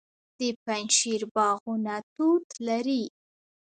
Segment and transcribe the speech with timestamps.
[0.39, 3.03] د پنجشیر باغونه توت لري.